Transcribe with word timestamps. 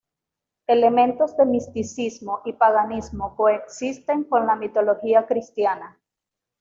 Elementos 0.65 1.37
de 1.37 1.45
misticismo 1.45 2.41
y 2.45 2.53
paganismo 2.53 3.35
coexisten 3.35 4.23
con 4.23 4.47
la 4.47 4.55
mitología 4.55 5.27
cristiana. 5.27 5.99